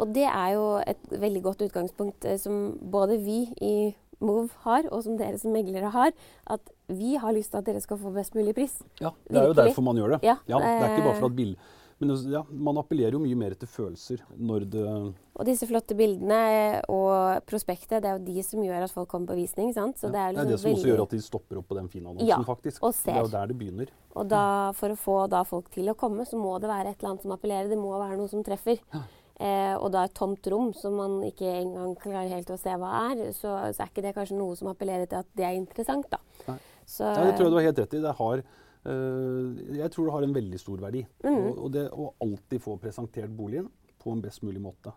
Og 0.01 0.13
det 0.13 0.25
er 0.27 0.55
jo 0.55 0.65
et 0.83 1.03
veldig 1.09 1.43
godt 1.43 1.61
utgangspunkt 1.67 2.25
eh, 2.25 2.39
som 2.41 2.73
både 2.81 3.19
vi 3.21 3.45
i 3.61 3.75
Move 4.23 4.49
har, 4.63 4.87
og 4.93 5.03
som 5.03 5.17
dere 5.19 5.37
som 5.37 5.51
meglere 5.51 5.89
har, 5.91 6.13
at 6.47 6.69
vi 6.87 7.17
har 7.19 7.33
lyst 7.35 7.51
til 7.51 7.59
at 7.59 7.67
dere 7.67 7.81
skal 7.83 7.99
få 7.99 8.11
best 8.15 8.37
mulig 8.37 8.53
pris. 8.55 8.77
Ja, 9.01 9.11
Det 9.27 9.39
er 9.39 9.49
jo 9.51 9.57
derfor 9.57 9.83
man 9.83 9.99
gjør 9.99 10.15
det. 10.15 10.19
Ja, 10.23 10.37
ja 10.47 10.59
Det 10.59 10.69
er 10.71 10.93
ikke 10.93 11.07
bare 11.09 11.19
for 11.19 11.31
at 11.31 11.35
bill 11.35 11.57
men 12.03 12.33
ja, 12.33 12.41
man 12.67 12.79
appellerer 12.81 13.17
jo 13.17 13.21
mye 13.23 13.37
mer 13.39 13.55
til 13.59 13.69
følelser 13.71 14.21
når 14.37 14.65
det 14.73 14.83
Og 14.85 15.47
disse 15.47 15.67
flotte 15.69 15.95
bildene 15.97 16.81
og 16.91 17.41
prospektet, 17.49 18.03
det 18.03 18.11
er 18.11 18.19
jo 18.19 18.25
de 18.27 18.43
som 18.45 18.61
gjør 18.63 18.85
at 18.85 18.93
folk 18.93 19.09
kommer 19.09 19.31
på 19.33 19.39
visning. 19.39 19.71
sant? 19.73 19.97
Så 19.97 20.11
ja, 20.11 20.13
det 20.13 20.21
er, 20.21 20.35
liksom 20.35 20.43
det 20.43 20.45
er 20.45 20.51
det 20.51 20.59
som 20.61 20.69
veldig... 20.69 20.81
også 20.81 20.91
gjør 20.91 21.03
at 21.05 21.15
de 21.15 21.21
stopper 21.25 21.61
opp 21.61 21.67
på 21.71 21.79
den 21.79 21.89
fine 21.89 22.11
annonsen, 22.11 22.29
ja, 22.29 22.39
faktisk. 22.47 22.83
Og 22.83 22.93
ser. 22.93 23.11
Det 23.11 23.17
er 23.17 23.25
jo 23.25 23.33
der 23.33 23.51
det 23.51 23.57
begynner. 23.63 23.97
Og 24.13 24.29
da, 24.29 24.45
for 24.77 24.93
å 24.93 24.99
få 24.99 25.17
da 25.31 25.41
folk 25.47 25.71
til 25.73 25.89
å 25.89 25.97
komme, 25.97 26.27
så 26.29 26.39
må 26.39 26.53
det 26.61 26.69
være 26.69 26.93
et 26.93 26.99
eller 26.99 27.15
annet 27.15 27.25
som 27.25 27.35
appellerer. 27.35 27.71
Det 27.71 27.81
må 27.81 27.95
være 27.97 28.19
noe 28.19 28.31
som 28.31 28.45
treffer. 28.45 28.83
Ja. 28.93 29.03
Eh, 29.41 29.73
og 29.73 29.89
da 29.95 30.03
et 30.05 30.13
tomt 30.15 30.45
rom 30.53 30.69
som 30.77 30.99
man 30.99 31.17
ikke 31.25 31.49
engang 31.49 31.95
klarer 31.99 32.29
helt 32.35 32.51
å 32.53 32.57
se 32.61 32.75
hva 32.77 32.91
er, 33.09 33.23
så, 33.33 33.55
så, 33.73 33.81
er 33.81 33.89
ikke 33.89 34.03
det 34.05 34.13
kanskje 34.15 34.37
noe 34.37 34.53
som 34.59 34.69
appellerer 34.69 35.09
til 35.09 35.23
at 35.23 35.31
det 35.33 35.47
er 35.47 35.57
interessant, 35.57 36.05
da. 36.11 36.21
Nei. 36.51 36.59
Så, 36.85 37.07
ja, 37.07 37.23
det 37.25 37.33
tror 37.37 37.47
jeg 37.47 37.55
du 37.55 37.57
har 37.57 37.65
helt 37.71 37.81
rett 37.81 37.95
i. 37.97 38.03
Det 38.03 38.13
har 38.19 38.43
jeg 38.83 39.91
tror 39.93 40.09
det 40.09 40.13
har 40.17 40.25
en 40.27 40.35
veldig 40.35 40.59
stor 40.59 40.81
verdi. 40.83 41.05
Mm. 41.23 41.37
Og, 41.37 41.63
og 41.65 41.71
det 41.71 41.87
å 41.91 42.09
alltid 42.25 42.63
få 42.63 42.75
presentert 42.81 43.31
boligen 43.31 43.69
på 44.03 44.11
en 44.11 44.23
best 44.23 44.43
mulig 44.43 44.61
måte. 44.63 44.91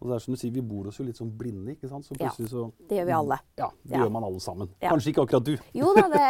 Og 0.00 0.08
det 0.08 0.16
er 0.16 0.22
som 0.24 0.34
du 0.34 0.40
sier, 0.40 0.52
Vi 0.52 0.62
bor 0.64 0.88
oss 0.88 0.98
jo 0.98 1.04
litt 1.04 1.18
sånn 1.20 1.30
blinde. 1.36 1.74
ikke 1.76 1.88
sant? 1.90 2.08
Så 2.08 2.16
ja, 2.20 2.32
så, 2.32 2.66
det 2.88 3.00
gjør 3.00 3.08
vi 3.10 3.16
alle. 3.18 3.38
Ja, 3.60 3.68
det 3.84 3.94
ja. 3.94 4.02
gjør 4.02 4.12
man 4.16 4.26
alle 4.30 4.40
sammen. 4.40 4.70
Ja. 4.80 4.94
Kanskje 4.94 5.12
ikke 5.12 5.26
akkurat 5.26 5.46
du. 5.46 5.54
Jo 5.76 5.92
da, 5.96 6.06
det, 6.14 6.28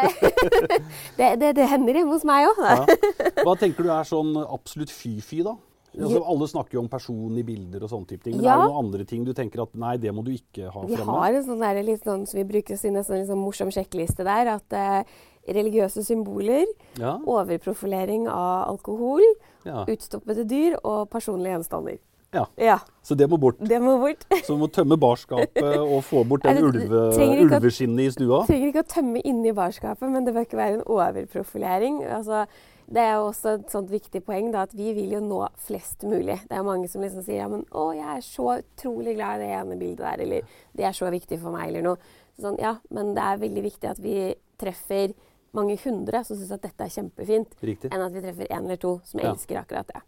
det, 1.19 1.33
det, 1.43 1.51
det 1.61 1.67
hender 1.71 2.01
hos 2.11 2.27
meg 2.27 2.51
òg. 2.51 2.63
Ja. 2.67 3.43
Hva 3.45 3.55
tenker 3.59 3.87
du 3.87 3.93
er 3.95 4.09
sånn 4.09 4.35
absolutt 4.43 4.95
fy-fy, 4.95 5.45
da? 5.47 5.55
Altså, 5.91 6.21
alle 6.23 6.47
snakker 6.47 6.77
jo 6.77 6.83
om 6.85 6.89
personlige 6.91 7.49
bilder 7.49 7.83
og 7.83 7.91
sånne 7.91 8.11
type 8.13 8.27
ting. 8.27 8.37
Men 8.39 8.47
ja. 8.47 8.55
er 8.55 8.61
det 8.61 8.71
noen 8.71 8.85
andre 8.85 9.07
ting 9.11 9.25
du 9.27 9.33
tenker 9.35 9.65
at 9.65 9.73
nei, 9.79 9.97
det 10.03 10.13
må 10.15 10.23
du 10.27 10.31
ikke 10.35 10.69
ha 10.69 10.85
fremme? 10.85 10.99
Vi 10.99 11.07
har 11.09 11.39
en 11.39 11.47
sånn 11.49 11.65
der, 11.65 11.81
litt 11.87 12.07
sånn 12.07 12.27
som 12.31 12.39
vi 12.39 12.47
bruker 12.47 12.79
som 12.79 12.99
en 12.99 13.07
sånn 13.07 13.41
morsom 13.43 13.73
sjekkliste 13.75 14.27
der. 14.27 14.53
At 14.55 14.77
uh, 14.79 15.19
religiøse 15.49 16.05
symboler, 16.05 16.67
ja. 17.01 17.17
overprofilering 17.27 18.29
av 18.29 18.69
alkohol, 18.75 19.25
ja. 19.65 19.85
utstoppede 19.89 20.47
dyr 20.49 20.79
og 20.83 21.09
personlige 21.13 21.57
gjenstander. 21.57 21.99
Ja. 22.31 22.47
ja. 22.57 22.79
Så 23.03 23.17
det 23.19 23.27
må 23.31 23.37
bort. 23.43 23.59
Det 23.59 23.81
må 23.83 23.97
bort. 23.99 24.23
Så 24.47 24.55
du 24.55 24.61
må 24.63 24.69
tømme 24.71 24.99
barskapet 25.01 25.79
og 25.95 26.05
få 26.07 26.23
bort 26.25 26.45
den 26.47 26.63
ulve, 26.63 27.07
ulveskinnet 27.19 28.05
i 28.07 28.11
stua? 28.15 28.45
Trenger 28.47 28.71
ikke 28.71 28.85
å 28.85 28.91
tømme 28.93 29.23
inni 29.27 29.55
barskapet, 29.57 30.07
men 30.13 30.27
det 30.27 30.37
bør 30.37 30.47
ikke 30.47 30.61
være 30.61 30.79
en 30.79 30.85
overprofilering. 30.87 32.05
Altså, 32.07 32.45
det 32.91 33.03
er 33.03 33.13
jo 33.19 33.27
også 33.29 33.57
et 33.57 33.75
sånt 33.75 33.91
viktig 33.91 34.23
poeng 34.27 34.49
da, 34.55 34.65
at 34.67 34.73
vi 34.75 34.93
vil 34.95 35.13
jo 35.15 35.21
nå 35.23 35.41
flest 35.63 36.03
mulig. 36.07 36.41
Det 36.51 36.57
er 36.59 36.67
mange 36.67 36.89
som 36.91 37.03
liksom 37.03 37.23
sier 37.27 37.45
ja, 37.45 37.51
men 37.51 37.63
å, 37.71 37.91
jeg 37.95 38.17
er 38.17 38.25
så 38.27 38.57
utrolig 38.57 39.15
glad 39.19 39.39
i 39.39 39.45
det 39.45 39.53
ene 39.61 39.79
bildet 39.79 40.03
der, 40.03 40.25
eller 40.27 40.57
det 40.79 40.87
er 40.87 40.97
så 40.97 41.11
viktig 41.15 41.39
for 41.43 41.55
meg, 41.55 41.69
eller 41.71 41.87
noe. 41.87 42.17
Sånn, 42.41 42.57
ja, 42.63 42.77
men 42.95 43.13
det 43.17 43.27
er 43.27 43.43
veldig 43.43 43.65
viktig 43.67 43.91
at 43.91 44.01
vi 44.03 44.15
treffer 44.61 45.15
mange 45.57 45.77
hundre 45.83 46.23
som 46.27 46.39
syns 46.39 46.53
at 46.55 46.65
dette 46.65 46.87
er 46.87 46.93
kjempefint, 46.95 47.55
Riktig. 47.67 47.91
enn 47.91 48.05
at 48.05 48.15
vi 48.15 48.23
treffer 48.23 48.51
én 48.51 48.65
eller 48.65 48.81
to 48.81 48.97
som 49.07 49.23
ja. 49.23 49.33
elsker 49.33 49.61
akkurat 49.63 49.89
det. 49.91 50.03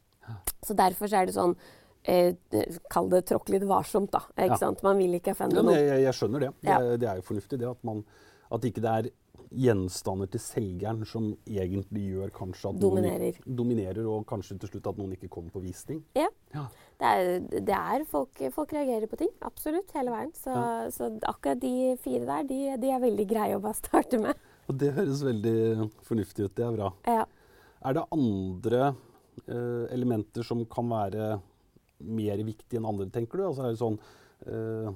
Så 0.63 0.77
derfor 0.79 1.11
så 1.11 1.19
er 1.19 1.27
det 1.27 1.35
sånn 1.35 1.57
eh, 2.07 2.37
Kall 2.93 3.09
det 3.11 3.25
tråkk 3.27 3.51
litt 3.51 3.65
varsomt, 3.67 4.13
da. 4.15 4.23
Ikke 4.37 4.55
ja. 4.55 4.61
sant? 4.61 4.85
Man 4.87 5.01
vil 5.03 5.19
ikke 5.19 5.35
offende 5.35 5.65
noen. 5.65 5.75
Jeg, 5.75 6.05
jeg, 6.05 6.15
skjønner 6.19 6.47
det. 6.47 6.53
Det, 6.63 6.77
det, 7.03 7.09
er 7.11 7.19
jo 7.19 7.27
fornuftig, 7.27 7.59
det. 7.59 7.73
At, 7.73 7.83
man, 7.87 8.05
at 8.55 8.69
ikke 8.69 8.85
det 8.85 8.93
er 8.93 9.11
gjenstander 9.53 10.31
til 10.33 10.41
selgeren 10.43 11.03
som 11.09 11.29
egentlig 11.49 12.05
gjør 12.13 12.33
kanskje 12.35 12.71
at 12.71 12.81
dominerer. 12.83 13.39
noen 13.43 13.59
dominerer, 13.59 14.07
og 14.09 14.25
kanskje 14.29 14.59
til 14.63 14.73
slutt 14.73 14.89
at 14.93 15.01
noen 15.01 15.15
ikke 15.17 15.31
kommer 15.33 15.53
på 15.55 15.63
visning. 15.65 16.03
Ja. 16.19 16.29
ja. 16.55 16.65
Det 17.01 17.11
er, 17.11 17.31
det 17.69 17.77
er 17.77 18.07
folk, 18.09 18.43
folk, 18.55 18.73
reagerer 18.77 19.11
på 19.11 19.21
ting. 19.21 19.31
Absolutt. 19.45 19.93
Hele 19.97 20.15
veien. 20.15 20.33
Så, 20.39 20.55
ja. 20.55 20.89
så 20.95 21.11
akkurat 21.29 21.61
de 21.63 21.93
fire 22.03 22.25
der, 22.29 22.49
de, 22.49 22.61
de, 22.83 22.91
er 22.95 23.05
veldig 23.05 23.29
greie 23.29 23.59
å 23.59 23.63
bare 23.63 23.81
starte 23.81 24.21
med. 24.23 24.51
Og 24.71 24.77
det 24.79 24.93
høres 24.97 25.25
veldig 25.27 25.89
fornuftig 26.07 26.47
ut. 26.47 26.57
Det 26.57 26.67
er 26.67 26.77
bra. 26.77 26.93
Ja. 27.09 27.25
Er 27.83 27.97
det 27.99 28.09
andre 28.15 28.83
eh, 29.49 29.87
elementer 29.95 30.47
som 30.47 30.63
kan 30.71 30.91
være 30.93 31.33
mer 32.03 32.43
viktige 32.47 32.81
enn 32.81 32.89
andre, 32.89 33.09
tenker 33.15 33.41
du? 33.41 33.49
Altså 33.49 33.67
er 33.67 33.75
det 33.75 33.83
sånn 33.83 33.99
eh, 34.47 34.93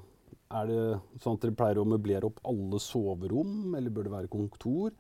er 0.47 0.69
det 0.71 0.81
sånn 1.23 1.37
at 1.37 1.45
dere 1.45 1.57
pleier 1.59 1.81
å 1.83 1.87
møblere 1.89 2.29
opp 2.29 2.43
alle 2.47 2.81
soverom, 2.83 3.75
eller 3.79 3.93
bør 3.93 4.09
det 4.09 4.15
være 4.15 4.33
kontor? 4.33 4.93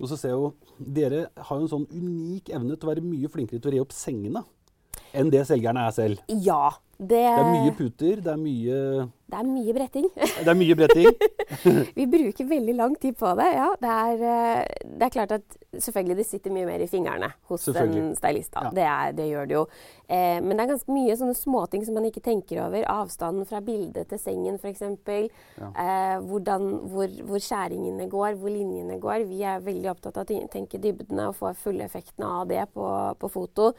Og 0.00 0.10
så 0.10 0.18
ser 0.18 0.32
jeg 0.32 0.40
jo, 0.40 0.52
Dere 0.74 1.20
har 1.36 1.58
jo 1.58 1.66
en 1.68 1.70
sånn 1.70 1.86
unik 1.92 2.50
evne 2.56 2.74
til 2.74 2.88
å 2.88 2.90
være 2.90 3.04
mye 3.06 3.30
flinkere 3.30 3.62
til 3.62 3.70
å 3.70 3.74
re 3.76 3.82
opp 3.84 3.94
sengene 3.94 4.42
enn 5.14 5.30
det 5.30 5.44
selgerne 5.46 5.84
er 5.86 5.94
selv. 5.94 6.22
Ja, 6.42 6.74
det, 6.98 7.08
det 7.08 7.26
er 7.26 7.50
mye 7.50 7.74
puter, 7.74 8.20
det 8.22 8.30
er 8.30 8.38
mye 8.38 8.78
Det 9.24 9.38
er 9.40 9.46
mye 9.48 9.72
bretting. 9.74 10.04
det 10.14 10.50
er 10.52 10.58
mye 10.58 10.76
bretting. 10.78 11.08
vi 11.98 12.06
bruker 12.06 12.46
veldig 12.46 12.74
lang 12.78 12.94
tid 13.00 13.16
på 13.18 13.32
det, 13.40 13.48
ja. 13.56 13.66
Det 13.80 13.90
er, 13.90 14.22
eh, 14.30 14.84
det 14.84 15.08
er, 15.08 15.12
klart 15.16 15.34
at 15.34 15.56
selvfølgelig 15.72 16.16
det 16.20 16.26
sitter 16.28 16.54
mye 16.54 16.68
mer 16.68 16.84
i 16.84 16.88
fingrene 16.90 17.32
hos 17.50 17.66
en 17.72 18.14
stylist. 18.14 18.54
Ja. 18.54 18.70
Det, 18.76 18.86
er, 18.86 19.16
det, 19.18 19.28
gjør 19.32 19.50
det 19.50 19.58
jo. 19.58 19.66
Eh, 20.06 20.38
men 20.38 20.54
det 20.54 20.64
er 20.64 20.72
ganske 20.74 20.94
mye 20.94 21.18
sånne 21.18 21.36
småting 21.38 21.86
som 21.86 21.98
man 21.98 22.06
ikke 22.06 22.22
tenker 22.22 22.62
over. 22.68 22.86
Avstanden 22.94 23.48
fra 23.50 23.62
bildet 23.64 24.12
til 24.12 24.22
sengen 24.22 24.60
f.eks. 24.60 24.84
Ja. 25.58 25.70
Eh, 25.72 26.16
hvordan, 26.30 26.70
hvor, 26.94 27.20
hvor, 27.26 27.42
skjæringene 27.42 28.06
går, 28.12 28.38
hvor 28.38 28.54
linjene 28.54 29.00
går. 29.02 29.26
Vi 29.30 29.42
er 29.42 29.64
veldig 29.66 29.94
opptatt 29.96 30.20
av 30.20 30.28
å 30.28 30.42
tenke 30.52 30.78
dybdene 30.78 31.32
og 31.32 31.40
få 31.40 31.56
fulle 31.58 31.88
effektene 31.88 32.30
av 32.42 32.46
det 32.52 32.68
på, 32.76 32.90
på 33.18 33.32
foto. 33.32 33.72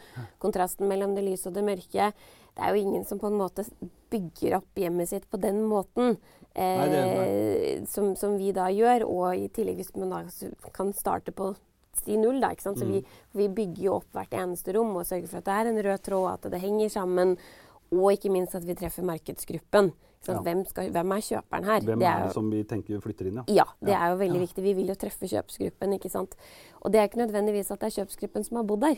Kontrasten 0.44 0.92
mellom 0.92 1.16
det 1.16 1.24
lyse 1.30 1.48
og 1.48 1.56
det 1.56 1.64
mørke 1.64 2.12
det 2.56 2.64
er 2.64 2.74
jo 2.76 2.82
ingen 2.86 3.04
som 3.06 3.20
på 3.20 3.28
en 3.28 3.38
måte 3.40 3.66
bygger 4.12 4.58
opp 4.62 4.80
hjemmet 4.80 5.10
sitt 5.12 5.26
på 5.30 5.38
den 5.42 5.62
måten. 5.68 6.18
Eh, 6.56 6.84
Nei, 6.88 7.86
som, 7.92 8.14
som 8.16 8.38
vi 8.40 8.54
da 8.56 8.70
gjør. 8.72 9.04
Og 9.10 9.36
i 9.36 9.50
tillegg 9.52 9.82
hvis 9.82 9.92
man 10.00 10.14
da 10.14 10.22
kan 10.76 10.94
starte 10.96 11.34
på 11.36 11.52
sti 12.00 12.16
null, 12.22 12.40
da. 12.44 12.54
Ikke 12.56 12.64
sant? 12.70 12.80
Så 12.80 12.88
vi, 12.88 13.02
vi 13.36 13.50
bygger 13.52 13.84
jo 13.90 13.98
opp 14.00 14.08
hvert 14.16 14.34
eneste 14.40 14.74
rom 14.76 14.96
og 14.96 15.06
sørger 15.08 15.28
for 15.32 15.42
at 15.44 15.48
det 15.50 15.54
er 15.60 15.70
en 15.74 15.84
rød 15.90 16.04
tråd, 16.08 16.32
at 16.38 16.50
det 16.56 16.64
henger 16.64 16.90
sammen. 16.96 17.36
Og 17.92 18.10
ikke 18.16 18.32
minst 18.34 18.56
at 18.58 18.64
vi 18.68 18.76
treffer 18.76 19.04
markedsgruppen. 19.08 19.92
Ja. 20.26 20.40
Hvem, 20.42 20.64
skal, 20.66 20.88
hvem 20.90 21.12
er 21.14 21.22
kjøperen 21.22 21.68
her? 21.70 21.84
Hvem 21.86 22.00
Det 22.02 22.08
er 22.10 22.16
er 22.24 22.24
det 22.26 22.34
som 22.34 22.48
vi 22.50 22.64
tenker 22.66 23.02
flytter 23.04 23.28
inn, 23.30 23.36
ja? 23.44 23.44
ja, 23.62 23.66
det 23.84 23.92
Ja. 23.94 24.00
er 24.08 24.14
jo 24.16 24.16
veldig 24.24 24.40
viktig. 24.42 24.64
Vi 24.66 24.74
vil 24.80 24.88
jo 24.90 24.96
treffe 24.98 25.28
kjøpsgruppen, 25.30 25.94
ikke 26.00 26.10
sant. 26.10 26.34
Og 26.82 26.92
det 26.92 27.00
er 27.00 27.06
ikke 27.12 27.20
nødvendigvis 27.22 27.70
at 27.76 27.84
det 27.84 27.92
er 27.92 27.98
kjøpsgruppen 28.00 28.44
som 28.48 28.58
har 28.58 28.66
bodd 28.66 28.82
der. 28.88 28.98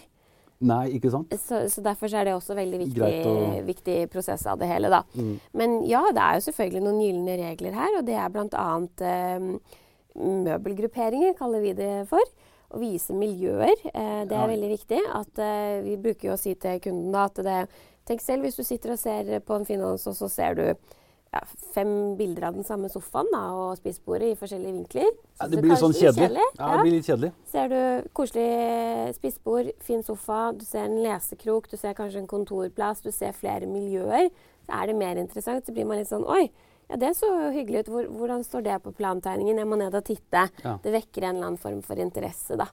Nei, 0.60 0.88
ikke 0.98 1.12
sant? 1.14 1.34
Så, 1.38 1.60
så 1.70 1.84
derfor 1.86 2.10
så 2.10 2.18
er 2.18 2.26
det 2.26 2.34
også 2.34 2.56
veldig 2.58 2.80
viktig, 2.82 3.02
å- 3.30 3.66
viktig 3.68 3.98
prosess 4.10 4.46
av 4.50 4.58
det 4.58 4.66
hele, 4.72 4.90
da. 4.90 5.04
Mm. 5.14 5.36
Men 5.54 5.76
ja, 5.86 6.02
det 6.12 6.24
er 6.24 6.40
jo 6.40 6.46
selvfølgelig 6.48 6.82
noen 6.88 7.02
gylne 7.04 7.36
regler 7.44 7.76
her, 7.78 8.00
og 8.00 8.06
det 8.08 8.16
er 8.18 8.30
bl.a. 8.34 8.66
Eh, 9.06 9.52
møbelgrupperinger, 10.48 11.36
kaller 11.38 11.62
vi 11.62 11.74
det 11.78 11.92
for. 12.10 12.24
Å 12.74 12.80
vise 12.82 13.14
miljøer. 13.16 13.76
Eh, 13.94 14.26
det 14.28 14.34
er 14.36 14.42
Ja. 14.42 14.48
veldig 14.48 14.70
viktig. 14.78 15.00
At, 15.14 15.40
eh, 15.40 15.82
vi 15.86 15.96
bruker 15.96 16.30
jo 16.30 16.34
å 16.34 16.40
si 16.40 16.54
til 16.56 16.80
kunden 16.80 17.12
da 17.12 17.26
at 17.26 17.36
det 17.36 17.68
Tenk 18.08 18.22
selv 18.22 18.44
hvis 18.44 18.56
du 18.56 18.64
sitter 18.64 18.92
og 18.94 19.00
ser 19.00 19.40
på 19.42 19.54
en 19.54 19.66
finans, 19.66 20.08
og 20.08 20.14
så 20.16 20.30
ser 20.32 20.54
du 20.56 20.74
ja, 21.34 21.42
fem 21.76 21.92
bilder 22.18 22.48
av 22.50 22.58
den 22.58 22.66
samme 22.68 22.90
sofaen 22.92 23.30
da, 23.34 23.42
og 23.56 23.80
spisebordet 23.80 24.32
i 24.32 24.38
forskjellige 24.40 24.76
vinkler. 24.76 25.10
Ja, 25.40 25.50
det 25.52 25.60
blir 25.62 25.74
litt 25.74 25.82
sånn 25.82 25.96
kjedelig. 25.96 26.28
kjedelig. 26.28 26.46
Ja, 26.60 26.70
det 26.72 26.86
blir 26.86 26.96
litt 26.96 27.10
kjedelig. 27.10 27.32
Ser 27.52 27.74
du 27.74 28.08
koselig 28.18 28.48
spisebord, 29.18 29.74
fin 29.84 30.06
sofa, 30.08 30.40
du 30.58 30.64
ser 30.68 30.88
en 30.88 31.02
lesekrok, 31.04 31.68
du 31.72 31.76
ser 31.80 31.98
kanskje 31.98 32.24
en 32.24 32.32
kontorplass, 32.32 33.04
du 33.06 33.12
ser 33.16 33.36
flere 33.38 33.70
miljøer, 33.70 34.32
så 34.68 34.80
er 34.82 34.90
det 34.90 34.98
mer 35.00 35.20
interessant. 35.22 35.68
Så 35.68 35.76
blir 35.76 35.88
man 35.88 36.00
litt 36.02 36.10
sånn 36.12 36.26
Oi, 36.28 36.48
ja, 36.88 36.96
det 37.00 37.14
så 37.20 37.28
jo 37.28 37.52
hyggelig 37.52 37.86
ut. 37.86 37.92
Hvor, 37.92 38.08
hvordan 38.22 38.48
står 38.48 38.64
det 38.68 38.80
på 38.86 38.96
plantegningen? 38.96 39.60
Jeg 39.60 39.68
må 39.68 39.80
ned 39.80 39.96
og 39.96 40.08
titte. 40.08 40.48
Ja. 40.64 40.78
Det 40.84 40.96
vekker 40.96 41.28
en 41.28 41.36
eller 41.36 41.52
annen 41.52 41.62
form 41.62 41.84
for 41.86 42.00
interesse, 42.00 42.56
da. 42.60 42.70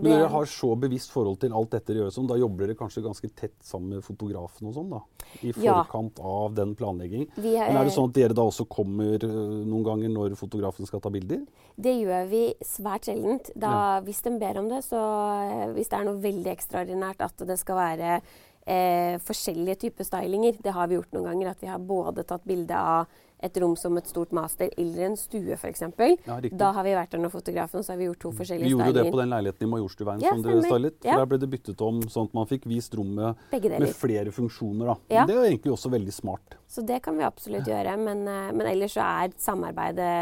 Men 0.00 0.08
dere 0.08 0.28
har 0.32 0.46
så 0.48 0.70
bevisst 0.80 1.10
forhold 1.12 1.38
til 1.42 1.52
alt 1.52 1.70
dette 1.74 1.92
dere 1.92 2.06
gjør 2.06 2.14
sånn, 2.14 2.28
da 2.30 2.38
jobber 2.40 2.66
dere 2.66 2.76
kanskje 2.78 3.02
ganske 3.04 3.28
tett 3.36 3.56
sammen 3.60 3.98
med 3.98 4.04
fotografen 4.06 4.70
og 4.70 4.76
sånn, 4.78 4.90
da? 4.90 5.00
I 5.42 5.52
Ja. 5.52 5.82
forkant 5.82 6.20
av 6.20 6.54
den 6.54 6.74
planleggingen. 6.74 7.28
vi, 7.36 7.58
Men 7.58 7.76
er 7.76 7.84
det 7.84 7.92
sånn 7.92 8.08
at 8.08 8.14
dere 8.14 8.32
da 8.34 8.42
også 8.42 8.66
kommer 8.68 9.18
øh, 9.22 9.64
noen 9.66 9.84
ganger 9.84 10.08
når 10.08 10.36
fotografen 10.36 10.86
skal 10.86 11.00
ta 11.00 11.10
bilder? 11.10 11.44
Det 11.76 11.92
gjør 12.04 12.28
vi 12.30 12.54
svært 12.64 13.04
sjeldent. 13.04 13.50
Da, 13.54 14.00
Hvis 14.00 14.22
de 14.22 14.38
ber 14.38 14.58
om 14.58 14.68
det, 14.68 14.82
så 14.84 14.96
eh, 14.96 15.72
hvis 15.74 15.88
det 15.88 15.98
er 16.00 16.04
noe 16.04 16.20
veldig 16.22 16.56
ekstraordinært 16.56 17.20
at 17.20 17.36
det 17.46 17.58
skal 17.58 17.76
være 17.76 18.22
eh, 18.66 19.18
forskjellige 19.18 19.78
typer 19.86 20.04
stylinger. 20.06 20.56
Det 20.62 20.72
har 20.72 20.88
vi 20.88 20.96
gjort 20.98 21.12
noen 21.12 21.30
ganger. 21.30 21.50
At 21.50 21.62
vi 21.62 21.70
har 21.70 21.78
både 21.78 22.24
tatt 22.24 22.44
bilde 22.48 22.76
av 22.76 23.06
et 23.42 23.58
rom 23.62 23.74
som 23.76 23.96
et 23.98 24.06
stort 24.06 24.32
master 24.36 24.70
eller 24.78 25.08
en 25.08 25.16
stue 25.18 25.56
f.eks. 25.56 25.82
Ja, 25.82 26.38
riktig. 26.38 26.58
Da 26.60 26.70
har 26.76 26.86
vi 26.86 26.94
vært 26.96 27.14
der 27.14 27.22
når 27.22 27.32
fotografen, 27.34 27.82
og 27.82 27.86
så 27.86 27.94
har 27.94 28.00
vi 28.00 28.08
gjort 28.08 28.22
to 28.22 28.32
Vi 28.38 28.70
gjorde 28.70 28.90
jo 28.92 28.96
det 28.96 29.04
på 29.10 29.20
den 29.20 29.32
leiligheten 29.34 29.66
i 29.66 29.70
Majorstuveien 29.72 30.22
Ja, 30.22 30.34
som 30.34 30.44
dere 30.46 30.62
stylet. 30.62 30.98
Ja. 31.04 31.18
der 31.18 31.28
ble 31.30 31.40
det 31.42 31.50
byttet 31.52 31.84
om 31.84 32.00
sånn 32.06 32.30
at 32.30 32.36
man 32.38 32.48
fikk 32.50 32.68
vist 32.70 32.94
rommet 32.98 33.42
med 33.52 33.94
flere 33.98 34.34
funksjoner. 34.34 34.94
Ja. 35.12 35.26
Det 35.26 35.36
er 35.36 35.48
egentlig 35.50 35.74
også 35.74 35.90
veldig 35.92 36.14
smart. 36.14 36.58
Så 36.70 36.84
det 36.86 37.02
kan 37.04 37.18
vi 37.18 37.26
absolutt 37.26 37.68
gjøre. 37.68 37.96
Men, 38.00 38.26
eh, 38.28 38.52
men 38.54 38.66
ellers 38.70 38.94
så 38.96 39.04
er 39.04 39.34
samarbeidet 39.36 40.12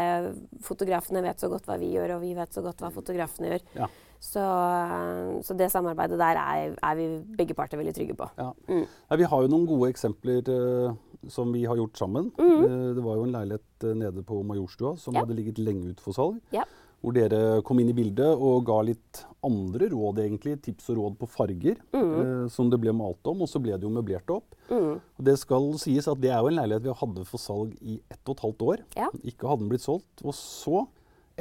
Fotografene 0.65 1.21
vet 1.23 1.39
så 1.39 1.49
godt 1.51 1.67
hva 1.69 1.77
vi 1.79 1.93
gjør, 1.93 2.17
og 2.17 2.25
vi 2.25 2.33
vet 2.37 2.53
så 2.53 2.63
godt 2.65 2.81
hva 2.81 2.91
fotografene 2.93 3.53
gjør. 3.53 3.67
Ja. 3.83 3.87
Så, 4.21 4.39
eh, 4.39 5.41
så 5.41 5.55
det 5.57 5.71
samarbeidet 5.73 6.19
der 6.21 6.37
er, 6.37 6.75
er 6.77 6.95
vi 6.95 7.07
begge 7.37 7.55
parter 7.57 7.79
veldig 7.79 7.93
trygge 7.97 8.13
på. 8.13 8.27
Ja. 8.37 8.51
Mm. 8.69 8.85
Vi 9.17 9.29
har 9.31 9.41
jo 9.41 9.49
noen 9.49 9.65
gode 9.65 9.89
eksempler 9.89 10.45
eh, 10.45 10.93
som 11.29 11.51
vi 11.53 11.65
har 11.65 11.77
gjort 11.77 11.97
sammen. 11.97 12.31
Eh, 12.39 12.93
det 12.95 13.03
var 13.03 13.17
jo 13.19 13.25
en 13.27 13.35
leilighet 13.35 13.85
eh, 13.87 13.97
nede 13.97 14.23
på 14.25 14.41
Majorstua 14.47 14.95
som. 14.97 15.13
Ja. 15.13 15.25
hadde 15.25 15.37
ligget 15.37 15.59
lenge 15.61 15.91
ute 15.91 16.03
for 16.03 16.17
salg. 16.17 16.39
Ja. 16.55 16.65
Hvor 17.01 17.15
dere 17.17 17.61
kom 17.65 17.79
inn 17.81 17.89
i 17.89 17.97
bildet 17.97 18.29
og 18.29 18.65
ga 18.67 18.77
litt 18.85 19.23
andre 19.45 19.87
råd, 19.89 20.19
egentlig. 20.21 20.59
Tips 20.61 20.91
og 20.93 20.99
råd 20.99 21.17
på 21.17 21.29
farger 21.33 21.79
eh, 21.97 22.45
som 22.53 22.69
det 22.69 22.77
ble 22.81 22.93
malt 22.93 23.25
om. 23.29 23.41
Og 23.41 23.49
så 23.49 23.61
ble 23.61 23.73
det 23.73 23.87
jo 23.87 23.93
møblert 23.93 24.29
opp. 24.33 24.53
Mm. 24.69 24.99
Og 25.01 25.25
det 25.25 25.37
skal 25.41 25.71
sies 25.81 26.09
at 26.09 26.21
det 26.21 26.29
er 26.29 26.41
jo 26.41 26.51
en 26.51 26.59
leilighet 26.61 26.85
vi 26.85 26.97
hadde 27.01 27.27
for 27.29 27.41
salg 27.41 27.73
i 27.81 27.97
ett 28.05 28.21
og 28.25 28.35
et 28.35 28.45
halvt 28.45 28.65
år. 28.69 28.83
Ja. 28.99 29.09
Ikke 29.25 29.49
hadde 29.49 29.65
den 29.65 29.73
blitt 29.73 29.85
solgt. 29.85 30.21
Og 30.21 30.37
så, 30.37 30.85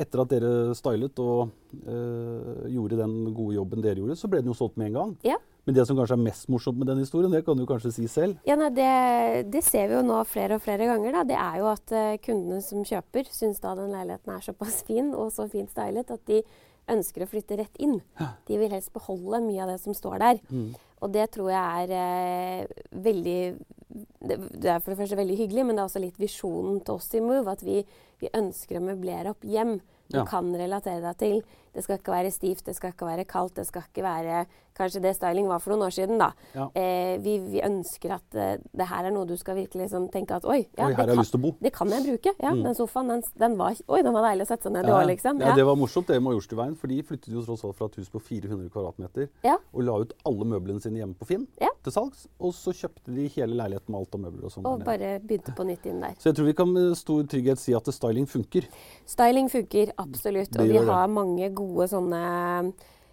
etter 0.00 0.24
at 0.24 0.32
dere 0.32 0.72
stylet 0.78 1.20
og 1.20 1.52
eh, 1.84 2.66
gjorde 2.72 3.02
den 3.02 3.20
gode 3.28 3.58
jobben 3.58 3.84
dere 3.84 4.00
gjorde, 4.00 4.16
så 4.16 4.32
ble 4.32 4.40
den 4.40 4.54
jo 4.54 4.56
solgt 4.56 4.80
med 4.80 4.90
en 4.90 5.00
gang. 5.00 5.16
Ja. 5.28 5.36
Men 5.66 5.76
det 5.76 5.84
som 5.86 5.98
kanskje 5.98 6.16
er 6.16 6.22
mest 6.24 6.48
morsomt 6.52 6.78
med 6.80 6.88
den 6.88 7.02
historien, 7.02 7.32
det 7.32 7.42
kan 7.46 7.58
du 7.58 7.66
kanskje 7.68 7.92
si 7.94 8.06
selv. 8.10 8.38
Ja, 8.48 8.56
nei, 8.58 8.70
det, 8.74 8.88
det 9.52 9.62
ser 9.66 9.90
vi 9.90 9.98
jo 9.98 10.02
nå 10.06 10.22
flere 10.28 10.56
og 10.56 10.64
flere 10.64 10.88
ganger. 10.88 11.18
Da. 11.20 11.24
Det 11.28 11.36
er 11.36 11.60
jo 11.60 11.68
at 11.70 11.94
uh, 11.94 12.16
kundene 12.24 12.62
som 12.64 12.84
kjøper, 12.86 13.28
syns 13.34 13.60
da 13.62 13.74
den 13.78 13.92
leiligheten 13.94 14.34
er 14.34 14.46
såpass 14.46 14.80
fin 14.88 15.12
og 15.14 15.32
så 15.36 15.48
fint 15.52 15.72
stylet 15.72 16.10
at 16.16 16.24
de 16.30 16.42
ønsker 16.90 17.22
å 17.22 17.28
flytte 17.30 17.60
rett 17.60 17.76
inn. 17.78 18.00
De 18.48 18.56
vil 18.58 18.72
helst 18.72 18.90
beholde 18.94 19.42
mye 19.44 19.60
av 19.62 19.70
det 19.74 19.78
som 19.82 19.94
står 19.94 20.16
der. 20.24 20.40
Mm. 20.50 20.72
Og 21.04 21.12
det 21.14 21.28
tror 21.36 21.52
jeg 21.52 21.84
er 21.84 22.64
uh, 22.64 22.88
veldig 23.04 23.38
det, 24.20 24.36
det 24.62 24.70
er 24.70 24.82
for 24.82 24.92
det 24.92 25.00
første 25.00 25.18
veldig 25.18 25.36
hyggelig, 25.38 25.64
men 25.66 25.76
det 25.76 25.82
er 25.82 25.88
også 25.88 26.02
litt 26.02 26.18
visjonen 26.20 26.80
til 26.86 26.98
oss 26.98 27.08
i 27.16 27.22
Move. 27.24 27.52
At 27.52 27.62
vi, 27.66 27.80
vi 28.22 28.32
ønsker 28.36 28.78
å 28.78 28.84
møblere 28.84 29.32
opp 29.34 29.46
hjem 29.46 29.78
du 30.10 30.18
Ja. 30.18 30.24
kan 30.26 30.50
relatere 30.56 31.00
deg 31.04 31.18
til. 31.18 31.42
Det 31.72 31.84
skal 31.84 32.00
ikke 32.00 32.10
være 32.12 32.30
stivt, 32.34 32.64
det 32.66 32.74
skal 32.74 32.90
ikke 32.90 33.06
være 33.06 33.24
kaldt, 33.30 33.54
det 33.60 33.66
skal 33.68 33.84
ikke 33.86 34.02
være 34.02 34.44
Kanskje 34.80 35.02
det 35.04 35.12
styling 35.18 35.46
var 35.50 35.60
for 35.60 35.74
noen 35.74 35.84
år 35.86 35.92
siden, 35.92 36.16
da. 36.22 36.30
Ja. 36.56 36.66
Eh, 36.74 37.18
vi, 37.20 37.36
vi 37.52 37.60
ønsker 37.66 38.14
at 38.16 38.34
eh, 38.40 38.56
det 38.72 38.86
her 38.88 39.04
er 39.10 39.12
noe 39.12 39.28
du 39.28 39.34
skal 39.36 39.58
virkelig 39.60 39.84
liksom 39.86 40.06
tenke 40.14 40.38
at 40.38 40.46
oi, 40.48 40.62
ja, 40.78 40.86
Oi, 40.86 40.94
her 40.94 41.02
har 41.02 41.10
det, 41.10 41.14
jeg 41.14 41.20
lyst 41.20 41.34
til 41.36 41.40
å 41.40 41.44
bo. 41.44 41.50
det 41.60 41.72
kan 41.76 41.92
jeg 41.92 42.06
bruke. 42.08 42.34
Ja, 42.40 42.50
Mm. 42.50 42.64
Den 42.64 42.74
sofaen, 42.74 43.08
den, 43.12 43.22
den, 43.38 43.52
var, 43.60 43.76
oi, 43.88 44.00
den 44.02 44.12
var 44.16 44.24
deilig 44.30 44.42
å 44.46 44.48
sette 44.50 44.66
seg 44.66 44.72
ned 44.74 44.88
i 44.88 44.92
år, 44.96 45.04
liksom. 45.12 45.38
ja, 45.44 45.52
det 45.54 45.64
var 45.68 45.76
morsomt 45.78 46.06
det 46.08 46.16
med 46.18 46.24
Majorstuveien, 46.30 46.74
for 46.80 46.90
de 46.90 46.96
flyttet 47.06 47.28
jo 47.34 47.42
tross 47.46 47.62
alt 47.68 47.76
fra 47.78 47.86
et 47.86 47.98
hus 48.00 48.08
på 48.10 48.20
400 48.20 48.70
kvadratmeter 48.74 49.28
Ja. 49.46 49.58
og 49.72 49.82
la 49.86 49.94
ut 50.02 50.12
alle 50.26 50.44
møblene 50.50 50.80
sine 50.82 50.98
hjemme 51.02 51.14
på 51.20 51.26
Finn 51.28 51.46
Ja. 51.60 51.68
til 51.84 51.92
salgs. 51.92 52.26
Og 52.40 52.52
så 52.56 52.72
kjøpte 52.74 53.14
de 53.14 53.28
hele 53.28 53.54
leiligheten 53.54 53.90
med 53.94 54.00
alt 54.00 54.14
av 54.14 54.20
møbler 54.24 54.44
og 54.48 54.50
sånn. 54.56 54.66
Og 54.66 54.84
bare 54.84 55.18
begynte 55.20 55.54
på 55.54 55.64
nytt 55.68 55.86
inn 55.86 56.00
der. 56.00 56.16
Så 56.18 56.30
jeg 56.32 56.36
tror 56.40 56.46
vi 56.50 56.56
kan 56.58 56.72
med 56.72 56.96
stor 56.96 57.22
trygghet 57.22 57.58
si 57.58 57.72
at 57.76 57.84
styling 57.94 58.26
funker. 58.26 58.66
Styling 59.06 59.48
funker 59.52 59.92
absolutt, 59.98 60.50
Det 60.50 60.60
og 60.60 60.66
vi 60.68 60.76
har 60.78 61.06
det. 61.06 61.14
mange 61.14 61.50
gode 61.54 61.86
sånne 61.88 62.72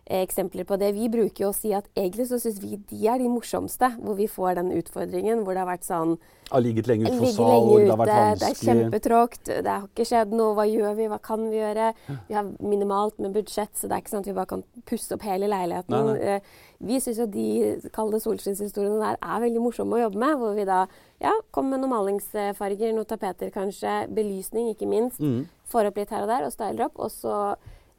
eksempler 0.10 0.64
på 0.68 0.78
det. 0.80 0.94
Vi 0.96 1.10
bruker 1.12 1.44
jo 1.44 1.52
å 1.52 1.56
si 1.56 1.74
at 1.76 1.88
egentlig 1.96 2.28
så 2.30 2.40
syns 2.40 2.62
vi 2.64 2.78
de 2.90 3.08
er 3.12 3.20
de 3.20 3.28
morsomste, 3.32 3.90
hvor 4.00 4.16
vi 4.16 4.28
får 4.32 4.56
den 4.62 4.72
utfordringen 4.78 5.44
hvor 5.44 5.58
det 5.58 5.64
har 5.66 5.70
vært 5.70 5.88
sånn 5.88 6.18
Har 6.48 6.64
ligget 6.64 6.88
lenge 6.88 7.10
ute 7.10 7.18
for 7.18 7.26
Ligger 7.26 7.36
salg, 7.36 7.72
det 7.82 7.90
har 7.92 8.00
vært 8.00 8.14
vanskelig 8.14 8.40
det 8.40 8.48
er 8.48 8.62
kjempetråkt, 8.62 9.50
det 9.52 9.68
har 9.74 9.88
ikke 9.90 10.06
skjedd 10.08 10.32
noe. 10.32 10.54
Hva 10.56 10.64
gjør 10.70 10.96
vi, 10.96 11.10
hva 11.12 11.20
kan 11.20 11.44
vi 11.52 11.60
gjøre? 11.60 11.90
Vi 12.30 12.38
har 12.38 12.54
minimalt 12.64 13.20
med 13.20 13.36
budsjett, 13.36 13.74
så 13.76 13.90
det 13.90 13.98
er 13.98 14.06
ikke 14.06 14.14
sånn 14.16 14.24
at 14.24 14.32
vi 14.32 14.38
bare 14.38 14.52
kan 14.54 14.64
pusse 14.88 15.18
opp 15.18 15.28
hele 15.28 15.52
leiligheten. 15.52 15.92
Nei, 15.92 16.16
nei. 16.16 16.38
Eh, 16.38 16.64
Vi 16.78 17.00
syns 17.02 17.18
jo 17.18 17.26
de 17.26 17.90
kalde 17.92 18.20
solskinnshistoriene 18.22 19.00
der 19.02 19.18
er 19.18 19.40
veldig 19.42 19.62
morsomme 19.64 19.98
å 19.98 20.04
jobbe 20.06 20.20
med. 20.22 20.36
Hvor 20.38 20.54
vi 20.54 20.66
da 20.70 20.84
ja, 21.20 21.34
kommer 21.52 21.76
med 21.76 21.84
noen 21.84 21.96
malingsfarger, 21.96 22.94
noen 22.94 23.10
tapeter 23.10 23.50
kanskje, 23.52 24.04
belysning 24.14 24.70
ikke 24.72 24.88
minst. 24.88 25.20
Mm. 25.20 25.48
Får 25.68 25.90
opp 25.90 25.98
litt 25.98 26.14
her 26.14 26.24
og 26.24 26.30
der 26.32 26.46
og 26.46 26.54
styler 26.54 26.86
opp. 26.86 27.02
Og 27.02 27.10
så 27.12 27.34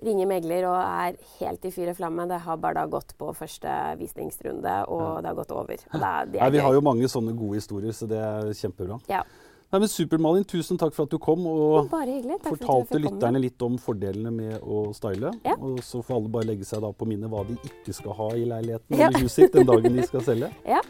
ringer 0.05 0.29
megler 0.31 0.67
og 0.69 0.77
er 0.79 1.17
helt 1.41 1.65
i 1.67 1.73
fyr 1.75 1.91
og 1.93 1.97
flamme. 1.99 2.29
Det 2.31 2.39
har 2.45 2.57
bare 2.63 2.83
da 2.83 2.87
gått 2.87 3.17
på 3.19 3.33
første 3.35 3.73
visningsrunde, 3.99 4.77
og 4.89 5.23
det 5.25 5.33
har 5.33 5.39
gått 5.39 5.53
over. 5.57 5.75
Er, 5.95 6.31
Nei, 6.31 6.51
vi 6.55 6.63
har 6.63 6.75
jo 6.77 6.85
mange 6.85 7.11
sånne 7.11 7.35
gode 7.39 7.59
historier, 7.63 7.93
så 7.97 8.07
det 8.11 8.19
er 8.23 8.53
kjempebra. 8.55 9.01
Ja. 9.11 9.25
Nei, 9.69 9.83
men 9.83 9.91
Super, 9.93 10.17
Malin. 10.17 10.47
Tusen 10.49 10.79
takk 10.81 10.95
for 10.97 11.05
at 11.05 11.13
du 11.13 11.19
kom 11.21 11.43
og 11.51 11.91
fortalte 11.91 12.97
lytterne 13.03 13.43
litt 13.43 13.61
om 13.67 13.75
fordelene 13.77 14.31
med 14.33 14.63
å 14.65 14.95
style. 14.97 15.35
Ja. 15.45 15.59
Og 15.61 15.83
så 15.85 16.01
får 16.01 16.17
alle 16.17 16.33
bare 16.39 16.49
legge 16.49 16.65
seg 16.65 16.81
da 16.81 16.89
på 16.97 17.05
minnet 17.11 17.29
hva 17.29 17.43
de 17.45 17.59
ikke 17.69 17.93
skal 17.93 18.17
ha 18.17 18.31
i 18.33 18.47
leiligheten 18.49 18.97
Ja. 18.97 19.11
eller 19.11 19.27
huset 19.27 19.43
sitt 19.51 19.53
den 19.59 19.69
dagen 19.69 19.93
de 19.93 20.07
skal 20.09 20.25
selge. 20.25 20.49
Ja. 20.65 20.81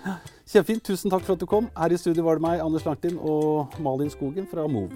Kjempefint. 0.46 0.84
Tusen 0.86 1.10
takk 1.10 1.26
for 1.26 1.34
at 1.34 1.42
du 1.42 1.46
kom. 1.50 1.66
Her 1.76 1.90
i 1.90 1.98
studio 1.98 2.22
var 2.28 2.38
det 2.38 2.46
meg, 2.46 2.62
Anders 2.62 2.86
Langtin, 2.86 3.18
og 3.18 3.74
Malin 3.82 4.14
Skogen 4.14 4.46
fra 4.46 4.68
Move. 4.70 4.94